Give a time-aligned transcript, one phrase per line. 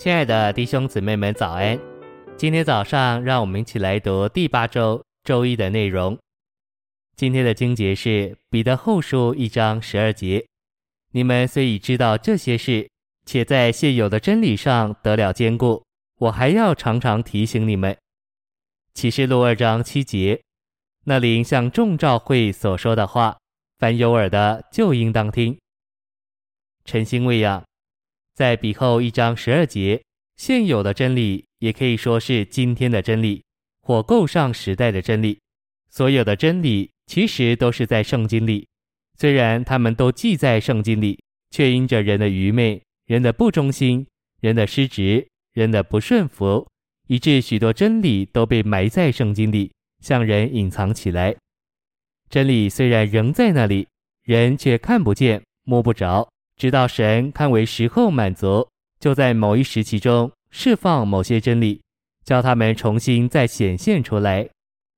[0.00, 1.78] 亲爱的弟兄姊妹们，早安！
[2.34, 6.18] 今天早上，让我们一起来读第八周周一的内容。
[7.16, 10.46] 今天的经节是彼得后书一章十二节：
[11.12, 12.88] 你们虽已知道这些事，
[13.26, 15.84] 且在现有的真理上得了坚固，
[16.16, 17.94] 我还要常常提醒你们。
[18.94, 20.40] 启示录二章七节：
[21.04, 23.36] 那灵向众召会所说的话，
[23.78, 25.58] 凡有耳的就应当听。
[26.86, 27.62] 晨星喂养。
[28.40, 30.02] 在彼后一章十二节，
[30.38, 33.44] 现有的真理也可以说是今天的真理，
[33.82, 35.38] 或构上时代的真理。
[35.90, 38.66] 所有的真理其实都是在圣经里，
[39.18, 44.06] 虽然他们都记在圣经里，却因着人的愚昧、人的不忠心、
[44.40, 46.66] 人的失职、人的不顺服，
[47.08, 49.70] 以致许多真理都被埋在圣经里，
[50.02, 51.36] 向人隐藏起来。
[52.30, 53.86] 真理虽然仍在那里，
[54.24, 56.26] 人却看不见、摸不着。
[56.60, 61.80] 直到神看为时候满足，就在某一时期中释放某些真理，
[62.22, 64.46] 叫他们重新再显现出来。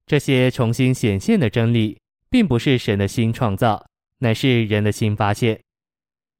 [0.04, 1.96] 这些重新显现的真理，
[2.28, 3.86] 并不是神的新创造，
[4.18, 5.60] 乃是人的新发现。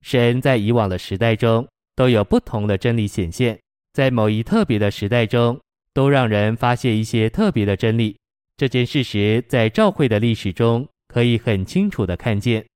[0.01, 3.57] 神在以往的时代中都有不同的真理显现，
[3.93, 5.57] 在某一特别的时代中，
[5.95, 8.17] 都让人发现一些特别的真理。
[8.57, 12.67] 这件事实在教会的历史中可以很清楚的看见。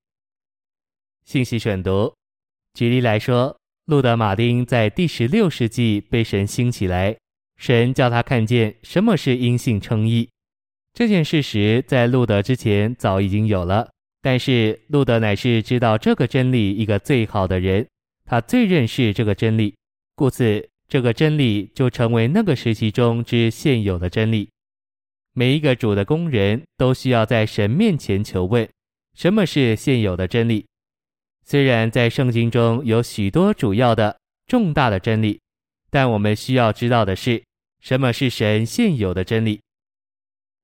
[1.25, 2.16] 信息选读。
[2.77, 7.17] 举例来说，路德马丁在第十六世纪被神兴起来，
[7.57, 10.29] 神叫他看见什么是因信称义。
[10.93, 13.89] 这件事实在路德之前早已经有了，
[14.21, 17.89] 但是路德乃是知道这个真理一个最好的人，
[18.27, 19.75] 他最认识这个真理，
[20.15, 24.51] 故此这个真理就成为那个时期中之现有的真理。
[25.33, 28.69] 每一个主的工人都需要在神面前求问，
[29.15, 30.67] 什么是现有的真理。
[31.49, 35.41] 虽然在圣经中有许多主要的重大的真理，
[35.91, 37.41] 但我们需要知道的是，
[37.81, 39.61] 什么是神现有的真理。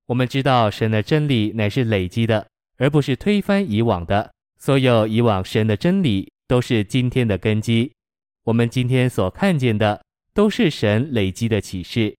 [0.06, 2.48] 我们知道神的真理乃是累积的，
[2.78, 4.32] 而不是推翻以往的。
[4.58, 7.92] 所有以往神的真理都是今天的根基。
[8.42, 12.16] 我们今天所看见的都是神累积的启示。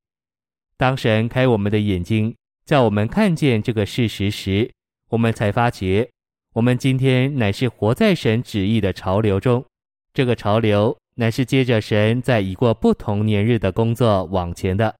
[0.77, 2.33] 当神开我们的眼睛，
[2.65, 4.71] 叫我们看见这个事实时，
[5.09, 6.09] 我们才发觉。
[6.53, 9.65] 我们今天乃是活在神旨意的潮流中，
[10.13, 14.93] 这个潮流乃是接着神在已过不同年日的工作往前的。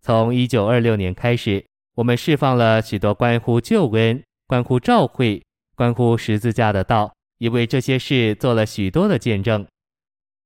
[0.00, 1.64] 从一九二六年开始，
[1.96, 5.42] 我们释放了许多关乎救恩、关乎召会、
[5.74, 9.66] 关乎十字架的道，也为这些事做了许多的见证。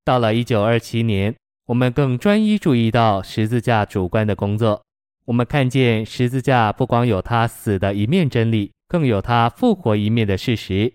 [0.06, 1.36] 到了一九二七年，
[1.66, 4.82] 我们更专一注意到十字架主观的工作。
[5.26, 8.72] 我们看见十字架不光有他死的一面真理。
[8.88, 10.93] 更有他复活一面的事实。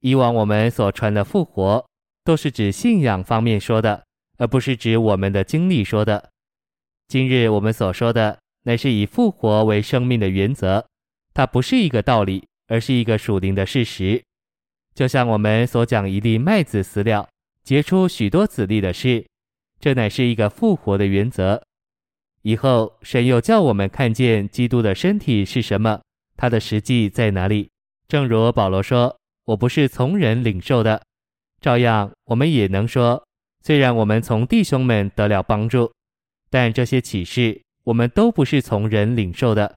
[0.00, 1.86] 以往我们所传的复活，
[2.24, 4.04] 都是指信仰方面说的，
[4.36, 6.30] 而不是指我们的经历说的。
[7.08, 10.84] 今日我们所说的，乃是以复活为生命的原则。
[11.32, 14.22] 它不是一个道理，而是一个属灵的事实。
[14.94, 17.28] 就像我们所讲一粒麦子死了，
[17.62, 19.26] 结出许多子粒的事，
[19.80, 21.62] 这乃是一个复活的原则。
[22.42, 26.02] 以后神又叫我们看见基督的身体是什么。
[26.36, 27.70] 他的实际在哪里？
[28.06, 31.02] 正如保罗说：“我不是从人领受的。”
[31.60, 33.26] 照样，我们也能说：
[33.62, 35.90] 虽然我们从弟兄们得了帮助，
[36.50, 39.74] 但这些启示我们都不是从人领受的。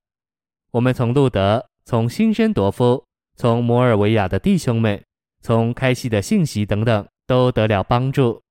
[0.71, 3.03] 我们从路德、从辛申铎夫、
[3.35, 5.01] 从摩尔维亚的弟兄们、
[5.41, 8.41] 从开西的信息等等，都得了帮助。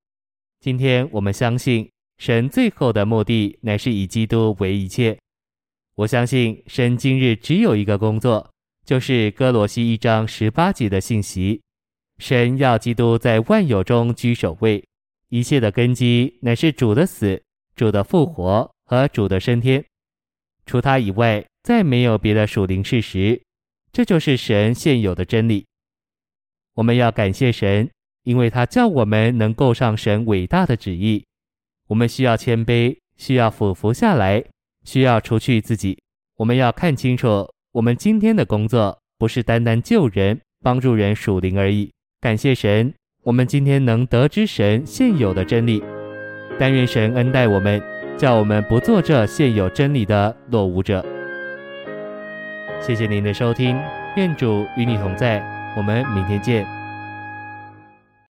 [0.61, 5.19] 今天我们相信，神最后的目的乃是以基督为一切。
[5.97, 8.51] 我相信神今日只有一个工作，
[8.85, 11.63] 就是哥罗西一章十八节的信息。
[12.19, 14.85] 神要基督在万有中居首位，
[15.31, 17.43] 一切的根基乃是主的死、
[17.75, 19.83] 主的复活和主的升天。
[20.67, 23.43] 除他以外，再没有别的属灵事实。
[23.91, 25.65] 这就是神现有的真理。
[26.75, 27.91] 我们要感谢神，
[28.25, 31.25] 因为他叫我们能够上神伟大的旨意。
[31.87, 34.45] 我们需要谦卑，需要俯伏下来。
[34.87, 35.99] 需要除去自己，
[36.37, 41.91] 我们要看清楚，我们今天的工作不是单单救人、帮助人属灵而已。
[42.21, 42.95] 感谢神，
[43.25, 45.83] 我们今天能得知神现有的真理。
[46.59, 47.83] 但愿神恩待我们，
[48.17, 51.05] 叫我们不做这现有真理的落伍者。
[52.81, 53.77] 谢谢您的收听，
[54.17, 55.43] 愿主与你同在，
[55.77, 56.76] 我们明天见。